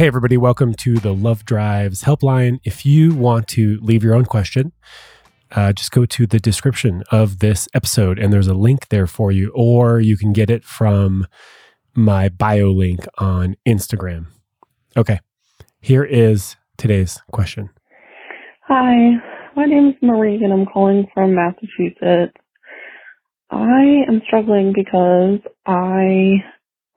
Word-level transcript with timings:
Hey, 0.00 0.06
everybody, 0.06 0.38
welcome 0.38 0.72
to 0.76 0.94
the 0.94 1.12
Love 1.12 1.44
Drives 1.44 2.04
helpline. 2.04 2.58
If 2.64 2.86
you 2.86 3.14
want 3.14 3.48
to 3.48 3.78
leave 3.82 4.02
your 4.02 4.14
own 4.14 4.24
question, 4.24 4.72
uh, 5.50 5.74
just 5.74 5.90
go 5.90 6.06
to 6.06 6.26
the 6.26 6.40
description 6.40 7.04
of 7.12 7.40
this 7.40 7.68
episode 7.74 8.18
and 8.18 8.32
there's 8.32 8.46
a 8.46 8.54
link 8.54 8.88
there 8.88 9.06
for 9.06 9.30
you, 9.30 9.52
or 9.54 10.00
you 10.00 10.16
can 10.16 10.32
get 10.32 10.48
it 10.48 10.64
from 10.64 11.26
my 11.94 12.30
bio 12.30 12.70
link 12.70 13.04
on 13.18 13.56
Instagram. 13.68 14.28
Okay, 14.96 15.20
here 15.82 16.04
is 16.04 16.56
today's 16.78 17.20
question. 17.30 17.68
Hi, 18.68 19.16
my 19.54 19.66
name 19.66 19.90
is 19.90 19.96
Marie 20.00 20.42
and 20.42 20.50
I'm 20.50 20.64
calling 20.64 21.08
from 21.12 21.34
Massachusetts. 21.34 22.32
I 23.50 24.04
am 24.08 24.22
struggling 24.26 24.72
because 24.74 25.40
I 25.66 26.42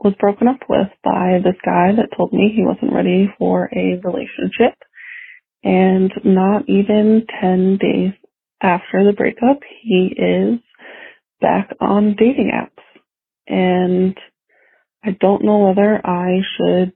was 0.04 0.14
broken 0.20 0.48
up 0.48 0.60
with 0.70 0.88
by 1.04 1.40
this 1.44 1.60
guy 1.66 1.92
that 1.96 2.16
told 2.16 2.34
me 2.34 2.52
he 2.54 2.64
wasn't 2.64 2.94
ready 2.94 3.34
for 3.38 3.70
a 3.76 4.00
relationship. 4.04 4.78
And 5.64 6.12
not 6.24 6.68
even 6.68 7.26
10 7.42 7.78
days 7.78 8.14
after 8.62 9.06
the 9.06 9.14
breakup, 9.16 9.60
he 9.82 10.14
is 10.16 10.60
back 11.40 11.70
on 11.80 12.16
dating 12.18 12.52
apps. 12.54 12.84
And 13.48 14.18
I 15.04 15.12
don't 15.20 15.44
know 15.44 15.68
whether 15.68 16.06
I 16.06 16.40
should 16.58 16.94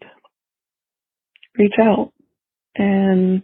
reach 1.57 1.75
out 1.81 2.11
and 2.75 3.43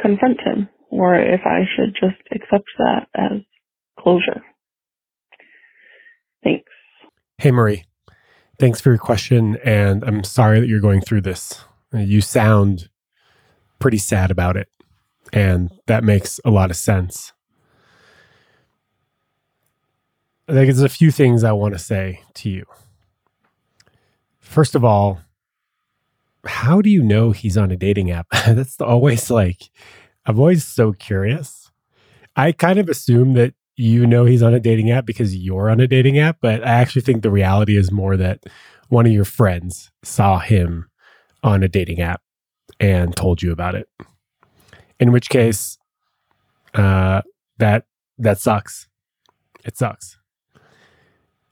confront 0.00 0.40
him 0.40 0.68
or 0.90 1.14
if 1.16 1.40
I 1.44 1.60
should 1.76 1.94
just 1.94 2.20
accept 2.32 2.68
that 2.78 3.08
as 3.14 3.40
closure. 3.98 4.42
Thanks. 6.42 6.70
Hey, 7.38 7.50
Marie. 7.50 7.84
Thanks 8.58 8.80
for 8.80 8.90
your 8.90 8.98
question. 8.98 9.58
And 9.64 10.02
I'm 10.04 10.24
sorry 10.24 10.60
that 10.60 10.68
you're 10.68 10.80
going 10.80 11.00
through 11.00 11.22
this. 11.22 11.60
You 11.92 12.20
sound 12.20 12.88
pretty 13.78 13.98
sad 13.98 14.30
about 14.30 14.56
it. 14.56 14.68
And 15.32 15.70
that 15.86 16.04
makes 16.04 16.40
a 16.44 16.50
lot 16.50 16.70
of 16.70 16.76
sense. 16.76 17.32
I 20.48 20.52
think 20.52 20.66
there's 20.66 20.80
a 20.80 20.88
few 20.88 21.10
things 21.10 21.42
I 21.42 21.52
want 21.52 21.74
to 21.74 21.78
say 21.78 22.22
to 22.34 22.48
you. 22.48 22.64
First 24.38 24.74
of 24.74 24.84
all, 24.84 25.20
how 26.46 26.80
do 26.80 26.88
you 26.88 27.02
know 27.02 27.32
he's 27.32 27.56
on 27.56 27.72
a 27.72 27.76
dating 27.76 28.12
app? 28.12 28.28
That's 28.46 28.80
always 28.80 29.30
like, 29.30 29.70
I'm 30.24 30.38
always 30.38 30.64
so 30.64 30.92
curious. 30.92 31.72
I 32.36 32.52
kind 32.52 32.78
of 32.78 32.88
assume 32.88 33.32
that 33.34 33.54
you 33.76 34.06
know 34.06 34.24
he's 34.24 34.42
on 34.42 34.54
a 34.54 34.60
dating 34.60 34.90
app 34.90 35.04
because 35.04 35.36
you're 35.36 35.68
on 35.68 35.80
a 35.80 35.86
dating 35.86 36.18
app, 36.18 36.38
but 36.40 36.66
I 36.66 36.70
actually 36.70 37.02
think 37.02 37.22
the 37.22 37.30
reality 37.30 37.76
is 37.76 37.92
more 37.92 38.16
that 38.16 38.44
one 38.88 39.06
of 39.06 39.12
your 39.12 39.24
friends 39.24 39.90
saw 40.02 40.38
him 40.38 40.88
on 41.42 41.62
a 41.62 41.68
dating 41.68 42.00
app 42.00 42.22
and 42.80 43.14
told 43.14 43.42
you 43.42 43.52
about 43.52 43.74
it. 43.74 43.88
In 44.98 45.12
which 45.12 45.28
case, 45.28 45.78
uh, 46.74 47.22
that 47.58 47.84
that 48.18 48.38
sucks. 48.38 48.88
It 49.64 49.76
sucks. 49.76 50.18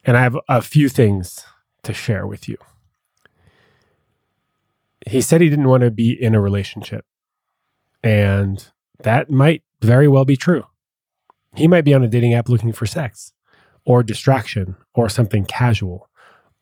And 0.05 0.17
I 0.17 0.23
have 0.23 0.39
a 0.49 0.63
few 0.63 0.89
things 0.89 1.45
to 1.83 1.93
share 1.93 2.27
with 2.27 2.49
you. 2.49 2.57
He 5.07 5.21
said 5.21 5.41
he 5.41 5.51
didn't 5.51 5.69
want 5.69 5.83
to 5.83 5.91
be 5.91 6.11
in 6.11 6.35
a 6.35 6.41
relationship. 6.41 7.05
And 8.03 8.67
that 9.01 9.31
might 9.31 9.63
very 9.83 10.09
well 10.09 10.25
be 10.25 10.37
true. 10.37 10.65
He 11.57 11.69
might 11.69 11.85
be 11.85 11.95
on 11.95 12.03
a 12.03 12.09
dating 12.09 12.35
app 12.35 12.49
looking 12.49 12.73
for 12.73 12.87
sex 12.87 13.33
or 13.85 14.03
distraction 14.03 14.77
or 14.95 15.09
something 15.09 15.45
casual 15.45 16.09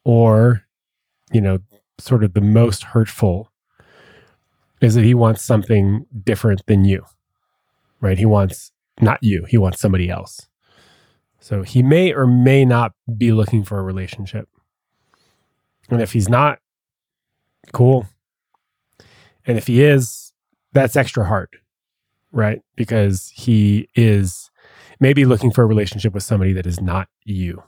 or, 0.05 0.63
you 1.33 1.41
know, 1.41 1.59
sort 1.99 2.25
of 2.25 2.35
the 2.35 2.41
most 2.41 2.83
hurtful 2.83 3.51
is 4.81 4.95
that 4.95 5.05
he 5.05 5.15
wants 5.15 5.43
something 5.43 6.05
different 6.25 6.67
than 6.67 6.85
you, 6.85 7.05
right? 8.01 8.19
He 8.19 8.27
wants 8.27 8.73
not 9.01 9.19
you, 9.23 9.45
he 9.49 9.57
wants 9.57 9.81
somebody 9.81 10.11
else. 10.11 10.49
So 11.41 11.63
he 11.63 11.83
may 11.83 12.13
or 12.13 12.27
may 12.27 12.65
not 12.65 12.93
be 13.17 13.33
looking 13.33 13.65
for 13.65 13.79
a 13.79 13.83
relationship. 13.83 14.49
And 15.91 16.01
if 16.01 16.13
he's 16.13 16.29
not, 16.29 16.59
cool. 17.73 18.07
And 19.47 19.59
if 19.59 19.67
he 19.67 19.83
is, 19.83 20.33
that's 20.73 20.97
extra 20.97 21.25
hard, 21.25 21.49
right? 22.31 22.61
Because 22.77 23.33
he 23.35 23.89
is 23.95 24.51
maybe 25.03 25.25
looking 25.25 25.51
for 25.51 25.65
a 25.65 25.67
relationship 25.67 26.15
with 26.15 26.23
somebody 26.23 26.53
that 26.53 26.65
is 26.65 26.81
not 26.81 27.09
you. 27.25 27.65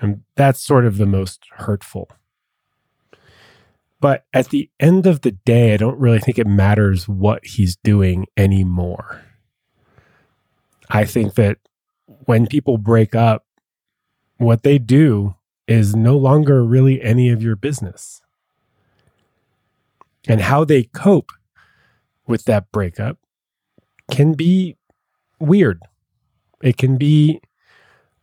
And 0.00 0.22
that's 0.36 0.64
sort 0.64 0.86
of 0.86 0.96
the 0.96 1.06
most 1.06 1.44
hurtful. 1.56 2.08
But 4.00 4.26
at 4.32 4.50
the 4.50 4.70
end 4.78 5.08
of 5.08 5.22
the 5.22 5.32
day, 5.32 5.74
I 5.74 5.76
don't 5.76 5.98
really 5.98 6.20
think 6.20 6.38
it 6.38 6.46
matters 6.46 7.08
what 7.08 7.44
he's 7.44 7.74
doing 7.74 8.26
anymore. 8.36 9.24
I 10.88 11.04
think 11.04 11.34
that 11.34 11.58
when 12.26 12.46
people 12.46 12.78
break 12.78 13.16
up, 13.16 13.44
what 14.36 14.62
they 14.62 14.78
do 14.78 15.34
is 15.66 15.96
no 15.96 16.16
longer 16.16 16.62
really 16.62 17.02
any 17.02 17.28
of 17.28 17.42
your 17.42 17.56
business. 17.56 18.22
And 20.28 20.42
how 20.42 20.64
they 20.64 20.84
cope 20.84 21.32
with 22.28 22.44
that 22.44 22.70
breakup 22.70 23.18
can 24.08 24.34
be 24.34 24.75
weird. 25.38 25.80
It 26.62 26.76
can 26.76 26.96
be 26.96 27.40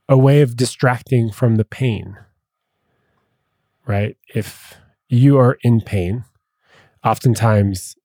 a 0.10 0.18
way 0.18 0.42
of 0.42 0.56
distracting 0.56 1.32
from 1.32 1.56
the 1.56 1.66
pain, 1.66 2.18
right? 3.86 4.18
If 4.34 4.76
you 5.10 5.38
are 5.38 5.58
in 5.64 5.82
pain, 5.82 6.26
oftentimes 7.04 7.96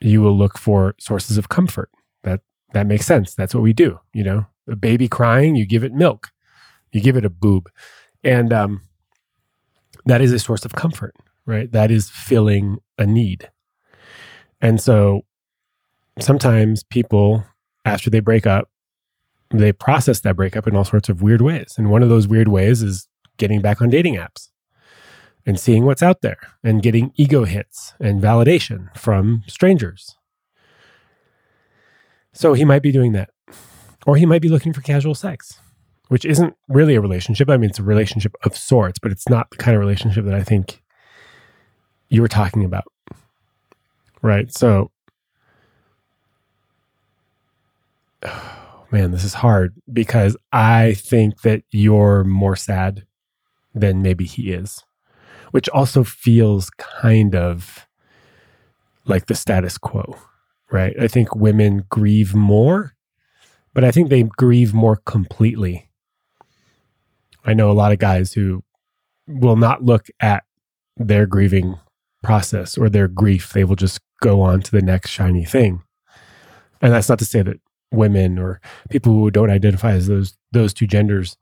you 0.00 0.20
will 0.20 0.36
look 0.36 0.58
for 0.58 0.94
sources 0.98 1.38
of 1.38 1.48
comfort. 1.48 1.90
That 2.22 2.40
that 2.72 2.86
makes 2.86 3.06
sense. 3.06 3.34
That's 3.34 3.54
what 3.54 3.62
we 3.62 3.72
do. 3.72 3.98
You 4.12 4.24
know, 4.24 4.46
a 4.68 4.76
baby 4.76 5.08
crying, 5.08 5.56
you 5.56 5.66
give 5.66 5.84
it 5.84 5.92
milk, 5.92 6.28
you 6.92 7.00
give 7.00 7.16
it 7.16 7.24
a 7.24 7.30
boob, 7.30 7.68
and 8.22 8.52
um, 8.52 8.82
that 10.06 10.20
is 10.20 10.32
a 10.32 10.38
source 10.38 10.64
of 10.64 10.72
comfort, 10.72 11.14
right? 11.46 11.70
That 11.72 11.90
is 11.90 12.10
filling 12.10 12.78
a 12.98 13.06
need, 13.06 13.50
and 14.60 14.80
so 14.80 15.22
sometimes 16.18 16.84
people 16.84 17.44
after 17.84 18.10
they 18.10 18.20
break 18.20 18.46
up, 18.46 18.68
they 19.50 19.72
process 19.72 20.20
that 20.20 20.36
breakup 20.36 20.66
in 20.66 20.76
all 20.76 20.84
sorts 20.84 21.08
of 21.08 21.22
weird 21.22 21.40
ways. 21.40 21.74
And 21.76 21.90
one 21.90 22.02
of 22.02 22.08
those 22.08 22.28
weird 22.28 22.48
ways 22.48 22.82
is 22.82 23.08
getting 23.36 23.60
back 23.60 23.82
on 23.82 23.90
dating 23.90 24.16
apps 24.16 24.48
and 25.46 25.58
seeing 25.58 25.84
what's 25.84 26.02
out 26.02 26.20
there 26.20 26.38
and 26.62 26.82
getting 26.82 27.12
ego 27.16 27.44
hits 27.44 27.94
and 27.98 28.22
validation 28.22 28.94
from 28.96 29.42
strangers. 29.46 30.16
So 32.32 32.52
he 32.52 32.64
might 32.64 32.82
be 32.82 32.92
doing 32.92 33.12
that. 33.12 33.30
Or 34.06 34.16
he 34.16 34.24
might 34.24 34.42
be 34.42 34.48
looking 34.48 34.72
for 34.72 34.80
casual 34.80 35.14
sex, 35.14 35.58
which 36.08 36.24
isn't 36.24 36.54
really 36.68 36.94
a 36.94 37.00
relationship. 37.00 37.50
I 37.50 37.56
mean, 37.56 37.70
it's 37.70 37.78
a 37.78 37.82
relationship 37.82 38.34
of 38.44 38.56
sorts, 38.56 38.98
but 38.98 39.10
it's 39.10 39.28
not 39.28 39.50
the 39.50 39.56
kind 39.56 39.74
of 39.74 39.80
relationship 39.80 40.24
that 40.24 40.34
I 40.34 40.42
think 40.42 40.82
you 42.08 42.22
were 42.22 42.28
talking 42.28 42.64
about. 42.64 42.84
Right. 44.22 44.52
So 44.56 44.90
man, 48.90 49.10
this 49.10 49.24
is 49.24 49.34
hard 49.34 49.74
because 49.92 50.36
I 50.52 50.94
think 50.94 51.42
that 51.42 51.62
you're 51.70 52.24
more 52.24 52.56
sad 52.56 53.06
than 53.74 54.02
maybe 54.02 54.24
he 54.24 54.52
is, 54.52 54.84
which 55.52 55.68
also 55.68 56.04
feels 56.04 56.70
kind 56.70 57.34
of 57.34 57.86
like 59.04 59.26
the 59.26 59.34
status 59.34 59.78
quo, 59.78 60.16
right? 60.70 60.94
I 61.00 61.08
think 61.08 61.34
women 61.34 61.84
grieve 61.88 62.34
more, 62.34 62.94
but 63.74 63.84
I 63.84 63.90
think 63.90 64.08
they 64.08 64.24
grieve 64.24 64.74
more 64.74 64.96
completely. 64.96 65.88
I 67.44 67.54
know 67.54 67.70
a 67.70 67.72
lot 67.72 67.92
of 67.92 67.98
guys 67.98 68.32
who 68.32 68.64
will 69.26 69.56
not 69.56 69.84
look 69.84 70.08
at 70.20 70.44
their 70.96 71.26
grieving 71.26 71.78
process 72.22 72.76
or 72.76 72.88
their 72.88 73.08
grief. 73.08 73.52
They 73.52 73.64
will 73.64 73.76
just 73.76 74.00
go 74.20 74.42
on 74.42 74.60
to 74.62 74.70
the 74.70 74.82
next 74.82 75.10
shiny 75.10 75.44
thing. 75.44 75.82
And 76.82 76.92
that's 76.92 77.08
not 77.08 77.18
to 77.20 77.24
say 77.24 77.42
that 77.42 77.60
women 77.92 78.38
or 78.38 78.60
people 78.88 79.12
who 79.12 79.30
don't 79.30 79.50
identify 79.50 79.92
as 79.92 80.06
those 80.06 80.36
those 80.52 80.72
two 80.72 80.86
genders 80.86 81.36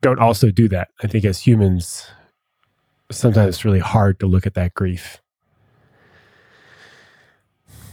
don't 0.00 0.18
also 0.18 0.50
do 0.50 0.68
that. 0.68 0.88
I 1.02 1.06
think 1.06 1.24
as 1.24 1.40
humans, 1.40 2.06
sometimes 3.10 3.48
it's 3.48 3.64
really 3.64 3.78
hard 3.78 4.20
to 4.20 4.26
look 4.26 4.46
at 4.46 4.54
that 4.54 4.74
grief. 4.74 5.22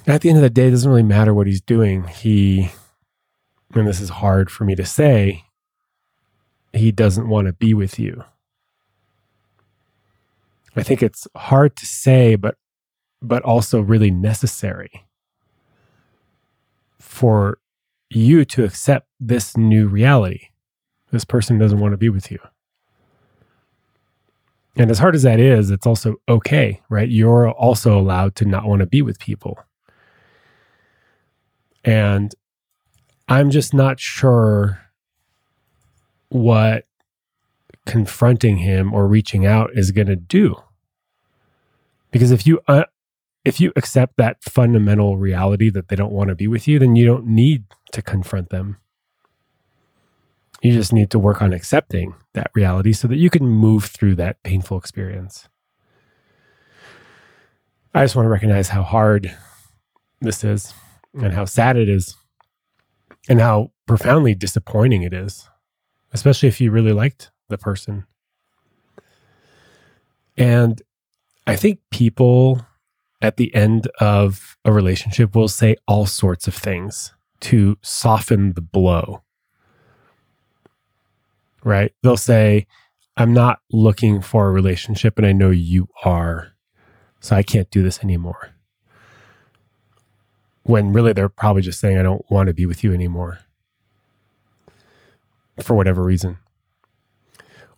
At 0.07 0.21
the 0.21 0.29
end 0.29 0.37
of 0.37 0.41
the 0.41 0.49
day, 0.49 0.67
it 0.67 0.71
doesn't 0.71 0.89
really 0.89 1.03
matter 1.03 1.33
what 1.33 1.47
he's 1.47 1.61
doing. 1.61 2.05
He, 2.05 2.71
and 3.73 3.87
this 3.87 4.01
is 4.01 4.09
hard 4.09 4.51
for 4.51 4.65
me 4.65 4.75
to 4.75 4.85
say, 4.85 5.43
he 6.73 6.91
doesn't 6.91 7.29
want 7.29 7.47
to 7.47 7.53
be 7.53 7.73
with 7.73 7.99
you. 7.99 8.23
I 10.75 10.83
think 10.83 11.03
it's 11.03 11.27
hard 11.35 11.75
to 11.77 11.85
say, 11.85 12.35
but 12.35 12.55
but 13.21 13.43
also 13.43 13.79
really 13.79 14.09
necessary 14.09 15.05
for 16.99 17.59
you 18.15 18.45
to 18.45 18.63
accept 18.63 19.07
this 19.19 19.55
new 19.57 19.87
reality. 19.87 20.47
This 21.11 21.25
person 21.25 21.57
doesn't 21.57 21.79
want 21.79 21.93
to 21.93 21.97
be 21.97 22.09
with 22.09 22.31
you. 22.31 22.39
And 24.77 24.89
as 24.89 24.99
hard 24.99 25.15
as 25.15 25.23
that 25.23 25.39
is, 25.39 25.69
it's 25.69 25.85
also 25.85 26.15
okay, 26.29 26.81
right? 26.89 27.09
You're 27.09 27.51
also 27.51 27.99
allowed 27.99 28.35
to 28.37 28.45
not 28.45 28.65
want 28.65 28.79
to 28.79 28.85
be 28.85 29.01
with 29.01 29.19
people. 29.19 29.59
And 31.83 32.33
I'm 33.27 33.49
just 33.49 33.73
not 33.73 33.99
sure 33.99 34.79
what 36.29 36.85
confronting 37.85 38.57
him 38.57 38.93
or 38.93 39.07
reaching 39.07 39.45
out 39.45 39.71
is 39.73 39.91
going 39.91 40.07
to 40.07 40.15
do. 40.15 40.55
Because 42.11 42.31
if 42.31 42.45
you 42.45 42.61
uh, 42.67 42.83
if 43.43 43.59
you 43.59 43.71
accept 43.75 44.17
that 44.17 44.43
fundamental 44.43 45.17
reality 45.17 45.69
that 45.71 45.87
they 45.87 45.95
don't 45.95 46.11
want 46.11 46.29
to 46.29 46.35
be 46.35 46.47
with 46.47 46.67
you, 46.67 46.79
then 46.79 46.95
you 46.95 47.05
don't 47.05 47.25
need 47.25 47.65
to 47.91 48.01
confront 48.01 48.49
them. 48.49 48.77
You 50.61 50.73
just 50.73 50.93
need 50.93 51.09
to 51.11 51.19
work 51.19 51.41
on 51.41 51.53
accepting 51.53 52.13
that 52.33 52.51
reality 52.53 52.93
so 52.93 53.07
that 53.07 53.17
you 53.17 53.31
can 53.31 53.47
move 53.47 53.85
through 53.85 54.15
that 54.15 54.43
painful 54.43 54.77
experience. 54.77 55.49
I 57.93 58.03
just 58.03 58.15
want 58.15 58.27
to 58.27 58.31
recognize 58.31 58.69
how 58.69 58.83
hard 58.83 59.35
this 60.21 60.43
is 60.43 60.73
and 61.15 61.33
how 61.33 61.45
sad 61.45 61.77
it 61.77 61.89
is 61.89 62.15
and 63.27 63.41
how 63.41 63.71
profoundly 63.87 64.35
disappointing 64.35 65.01
it 65.01 65.13
is, 65.13 65.49
especially 66.13 66.47
if 66.47 66.61
you 66.61 66.71
really 66.71 66.93
liked 66.93 67.31
the 67.49 67.57
person. 67.57 68.05
And 70.37 70.81
I 71.47 71.55
think 71.55 71.79
people 71.89 72.65
at 73.21 73.37
the 73.37 73.53
end 73.53 73.87
of 73.99 74.57
a 74.65 74.71
relationship 74.71 75.35
will 75.35 75.47
say 75.47 75.75
all 75.87 76.05
sorts 76.05 76.47
of 76.47 76.55
things 76.55 77.13
to 77.41 77.77
soften 77.81 78.53
the 78.53 78.61
blow. 78.61 79.21
Right? 81.63 81.93
They'll 82.01 82.17
say, 82.17 82.65
I'm 83.17 83.33
not 83.33 83.59
looking 83.71 84.21
for 84.21 84.47
a 84.47 84.51
relationship 84.51 85.17
and 85.17 85.27
I 85.27 85.31
know 85.31 85.51
you 85.51 85.87
are. 86.03 86.53
So 87.19 87.35
I 87.35 87.43
can't 87.43 87.69
do 87.69 87.83
this 87.83 88.03
anymore. 88.03 88.55
When 90.63 90.91
really 90.91 91.13
they're 91.13 91.29
probably 91.29 91.61
just 91.61 91.79
saying, 91.79 91.97
I 91.97 92.03
don't 92.03 92.25
want 92.31 92.47
to 92.47 92.53
be 92.53 92.65
with 92.65 92.83
you 92.83 92.93
anymore 92.93 93.39
for 95.61 95.75
whatever 95.75 96.03
reason. 96.03 96.37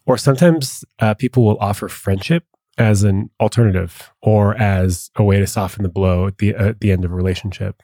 Or 0.05 0.17
sometimes 0.17 0.85
uh, 0.99 1.13
people 1.13 1.45
will 1.45 1.57
offer 1.59 1.89
friendship 1.89 2.45
as 2.77 3.03
an 3.03 3.29
alternative 3.39 4.11
or 4.21 4.55
as 4.55 5.11
a 5.15 5.23
way 5.23 5.39
to 5.39 5.47
soften 5.47 5.83
the 5.83 5.89
blow 5.89 6.27
at 6.27 6.37
the, 6.39 6.55
at 6.55 6.79
the 6.79 6.91
end 6.91 7.05
of 7.05 7.11
a 7.11 7.15
relationship. 7.15 7.83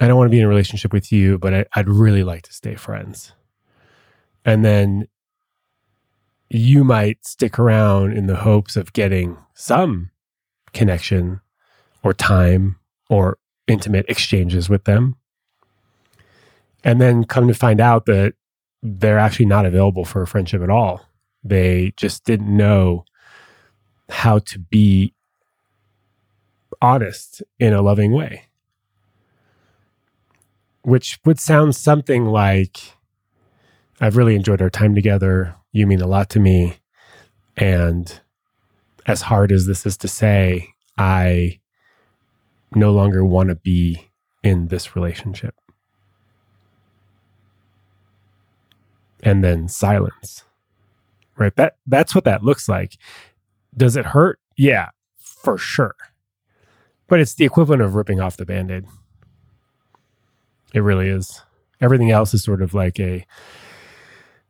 I 0.00 0.06
don't 0.06 0.16
want 0.16 0.28
to 0.28 0.30
be 0.30 0.38
in 0.38 0.44
a 0.44 0.48
relationship 0.48 0.92
with 0.92 1.10
you, 1.10 1.38
but 1.38 1.54
I, 1.54 1.64
I'd 1.74 1.88
really 1.88 2.22
like 2.22 2.42
to 2.42 2.52
stay 2.52 2.74
friends. 2.74 3.32
And 4.44 4.64
then 4.64 5.08
you 6.50 6.84
might 6.84 7.26
stick 7.26 7.58
around 7.58 8.12
in 8.12 8.26
the 8.26 8.36
hopes 8.36 8.76
of 8.76 8.92
getting 8.92 9.36
some 9.54 10.10
connection 10.72 11.40
or 12.02 12.14
time 12.14 12.76
or 13.10 13.38
intimate 13.66 14.06
exchanges 14.08 14.68
with 14.68 14.84
them. 14.84 15.16
And 16.84 17.00
then 17.00 17.24
come 17.24 17.48
to 17.48 17.54
find 17.54 17.80
out 17.80 18.06
that 18.06 18.34
they're 18.82 19.18
actually 19.18 19.46
not 19.46 19.66
available 19.66 20.04
for 20.04 20.22
a 20.22 20.26
friendship 20.26 20.62
at 20.62 20.70
all. 20.70 21.02
They 21.42 21.92
just 21.96 22.24
didn't 22.24 22.56
know 22.56 23.04
how 24.08 24.38
to 24.38 24.58
be 24.58 25.14
honest 26.80 27.42
in 27.58 27.72
a 27.72 27.82
loving 27.82 28.12
way. 28.12 28.44
Which 30.82 31.18
would 31.24 31.38
sound 31.38 31.76
something 31.76 32.26
like 32.26 32.78
I've 34.00 34.16
really 34.16 34.36
enjoyed 34.36 34.62
our 34.62 34.70
time 34.70 34.94
together. 34.94 35.56
You 35.72 35.86
mean 35.86 36.00
a 36.00 36.06
lot 36.06 36.30
to 36.30 36.40
me. 36.40 36.76
And 37.56 38.20
as 39.06 39.22
hard 39.22 39.50
as 39.52 39.66
this 39.66 39.84
is 39.84 39.96
to 39.98 40.08
say, 40.08 40.68
I 40.96 41.60
no 42.74 42.92
longer 42.92 43.24
want 43.24 43.48
to 43.48 43.54
be 43.56 44.10
in 44.42 44.68
this 44.68 44.94
relationship. 44.94 45.54
And 49.22 49.42
then 49.42 49.68
silence. 49.68 50.44
Right? 51.36 51.54
That 51.56 51.76
that's 51.86 52.14
what 52.14 52.24
that 52.24 52.42
looks 52.42 52.68
like. 52.68 52.96
Does 53.76 53.96
it 53.96 54.06
hurt? 54.06 54.38
Yeah, 54.56 54.88
for 55.16 55.58
sure. 55.58 55.94
But 57.06 57.20
it's 57.20 57.34
the 57.34 57.44
equivalent 57.44 57.82
of 57.82 57.94
ripping 57.94 58.20
off 58.20 58.36
the 58.36 58.44
band 58.44 58.70
aid. 58.70 58.84
It 60.74 60.80
really 60.80 61.08
is. 61.08 61.42
Everything 61.80 62.10
else 62.10 62.34
is 62.34 62.42
sort 62.42 62.60
of 62.60 62.74
like 62.74 62.98
a 63.00 63.24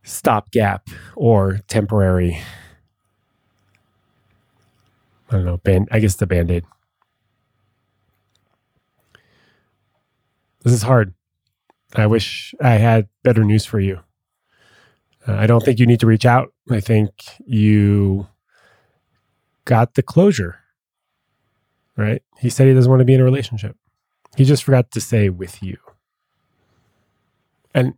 stopgap 0.03 0.89
or 1.15 1.61
temporary. 1.69 2.41
I 5.31 5.37
don't 5.37 5.45
know, 5.45 5.59
band, 5.59 5.89
I 5.93 6.01
guess 6.01 6.17
the 6.17 6.27
band 6.27 6.51
aid. 6.51 6.65
This 10.65 10.73
is 10.73 10.83
hard. 10.83 11.15
I 11.95 12.07
wish 12.07 12.55
I 12.61 12.73
had 12.73 13.09
better 13.23 13.45
news 13.45 13.65
for 13.65 13.79
you. 13.79 14.01
Uh, 15.27 15.35
I 15.35 15.47
don't 15.47 15.63
think 15.63 15.79
you 15.79 15.87
need 15.87 16.01
to 16.01 16.07
reach 16.07 16.27
out. 16.27 16.53
I 16.71 16.81
think 16.81 17.11
you 17.47 18.27
got 19.69 19.95
the 19.95 20.03
closure, 20.03 20.61
right? 21.95 22.23
He 22.39 22.49
said 22.49 22.69
he 22.69 22.73
doesn't 22.73 22.91
want 22.91 23.01
to 23.01 23.05
be 23.05 23.13
in 23.13 23.21
a 23.21 23.25
relationship. 23.25 23.77
He 24.35 24.47
just 24.47 24.65
forgot 24.65 24.91
to 24.93 25.01
say 25.01 25.29
with 25.29 25.63
you. 25.63 25.77
And 27.75 27.93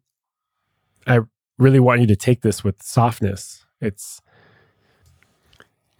I 1.06 1.20
really 1.58 1.78
want 1.78 2.00
you 2.00 2.08
to 2.08 2.16
take 2.16 2.40
this 2.40 2.64
with 2.64 2.82
softness. 2.82 3.64
It's 3.80 4.20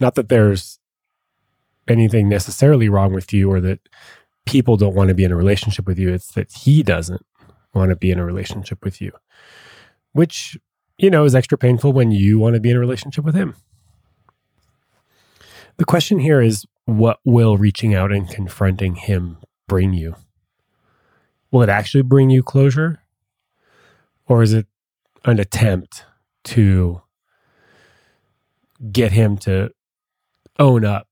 not 0.00 0.16
that 0.16 0.28
there's 0.28 0.80
anything 1.86 2.28
necessarily 2.28 2.88
wrong 2.88 3.12
with 3.12 3.32
you 3.32 3.48
or 3.48 3.60
that 3.60 3.78
people 4.46 4.76
don't 4.76 4.96
want 4.96 5.06
to 5.08 5.14
be 5.14 5.22
in 5.22 5.30
a 5.30 5.36
relationship 5.36 5.86
with 5.86 6.00
you. 6.00 6.12
It's 6.12 6.32
that 6.32 6.50
he 6.50 6.82
doesn't 6.82 7.24
want 7.74 7.90
to 7.90 7.96
be 7.96 8.10
in 8.10 8.18
a 8.18 8.24
relationship 8.24 8.84
with 8.84 9.00
you, 9.00 9.12
which, 10.14 10.58
you 10.98 11.10
know, 11.10 11.24
is 11.24 11.36
extra 11.36 11.56
painful 11.56 11.92
when 11.92 12.10
you 12.10 12.40
want 12.40 12.54
to 12.54 12.60
be 12.60 12.70
in 12.70 12.76
a 12.76 12.80
relationship 12.80 13.24
with 13.24 13.36
him. 13.36 13.54
The 15.80 15.86
question 15.86 16.18
here 16.18 16.42
is 16.42 16.66
what 16.84 17.20
will 17.24 17.56
reaching 17.56 17.94
out 17.94 18.12
and 18.12 18.28
confronting 18.28 18.96
him 18.96 19.38
bring 19.66 19.94
you? 19.94 20.14
Will 21.50 21.62
it 21.62 21.70
actually 21.70 22.02
bring 22.02 22.28
you 22.28 22.42
closure? 22.42 23.00
Or 24.26 24.42
is 24.42 24.52
it 24.52 24.66
an 25.24 25.40
attempt 25.40 26.04
to 26.44 27.00
get 28.92 29.12
him 29.12 29.38
to 29.38 29.70
own 30.58 30.84
up 30.84 31.08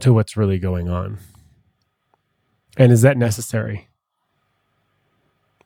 to 0.00 0.12
what's 0.12 0.36
really 0.36 0.58
going 0.58 0.90
on? 0.90 1.16
And 2.76 2.92
is 2.92 3.00
that 3.00 3.16
necessary 3.16 3.88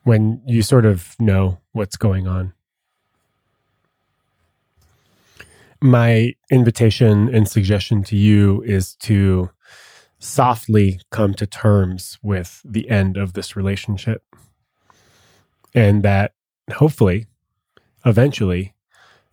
when 0.03 0.41
you 0.45 0.61
sort 0.61 0.85
of 0.85 1.13
know 1.19 1.59
what's 1.73 1.97
going 1.97 2.25
on? 2.25 2.53
My 5.83 6.33
invitation 6.49 7.27
and 7.35 7.45
suggestion 7.45 8.03
to 8.05 8.15
you 8.15 8.61
is 8.61 8.95
to 8.95 9.49
softly 10.17 11.01
come 11.11 11.33
to 11.33 11.45
terms 11.45 12.17
with 12.23 12.61
the 12.63 12.89
end 12.89 13.17
of 13.17 13.33
this 13.33 13.57
relationship. 13.57 14.23
And 15.75 16.01
that 16.03 16.35
hopefully, 16.71 17.25
eventually, 18.05 18.73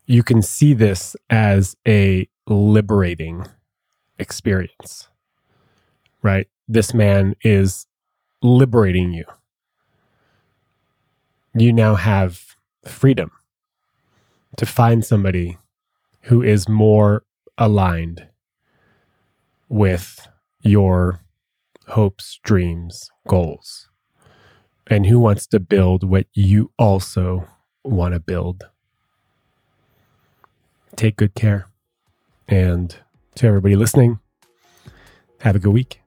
you 0.06 0.24
can 0.24 0.42
see 0.42 0.74
this 0.74 1.14
as 1.30 1.76
a 1.86 2.28
liberating 2.48 3.46
experience, 4.18 5.06
right? 6.20 6.48
This 6.66 6.92
man 6.92 7.36
is 7.44 7.86
liberating 8.42 9.12
you. 9.12 9.24
You 11.54 11.72
now 11.72 11.94
have 11.94 12.56
freedom 12.84 13.30
to 14.56 14.66
find 14.66 15.04
somebody 15.04 15.56
who 16.22 16.42
is 16.42 16.68
more 16.68 17.24
aligned 17.56 18.26
with 19.68 20.26
your 20.62 21.20
hopes, 21.88 22.38
dreams, 22.42 23.10
goals, 23.28 23.88
and 24.86 25.06
who 25.06 25.18
wants 25.18 25.46
to 25.46 25.60
build 25.60 26.04
what 26.04 26.26
you 26.32 26.72
also 26.78 27.46
want 27.84 28.14
to 28.14 28.20
build. 28.20 28.64
Take 30.96 31.16
good 31.16 31.34
care. 31.34 31.68
And 32.48 32.94
to 33.36 33.46
everybody 33.46 33.76
listening, 33.76 34.18
have 35.40 35.56
a 35.56 35.60
good 35.60 35.72
week. 35.72 35.99